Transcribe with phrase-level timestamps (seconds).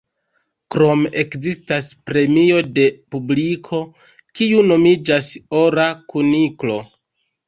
[0.75, 3.81] Krome ekzistas premio de publiko,
[4.39, 5.29] kiu nomiĝas
[5.61, 5.85] Ora
[6.15, 6.79] Kuniklo.